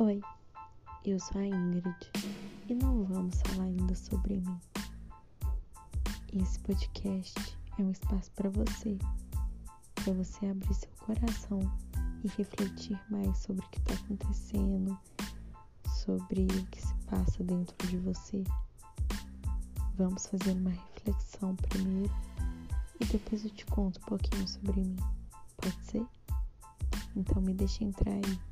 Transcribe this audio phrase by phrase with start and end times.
[0.00, 0.22] Oi,
[1.04, 2.12] eu sou a Ingrid
[2.68, 4.60] e não vamos falar ainda sobre mim.
[6.32, 8.96] Esse podcast é um espaço para você,
[9.96, 11.58] para você abrir seu coração
[12.22, 14.96] e refletir mais sobre o que está acontecendo,
[15.88, 18.44] sobre o que se passa dentro de você.
[19.96, 22.14] Vamos fazer uma reflexão primeiro
[23.00, 24.96] e depois eu te conto um pouquinho sobre mim.
[25.56, 26.06] Pode ser?
[27.16, 28.47] Então me deixe entrar aí